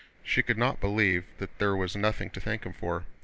She 0.23 0.41
could 0.41 0.57
not 0.57 0.79
believe 0.81 1.25
that 1.37 1.55
there 1.59 1.75
was 1.75 1.95
nothing 1.95 2.31
to 2.31 2.39
thank 2.41 2.63
him 2.63 2.73
for. 2.73 3.05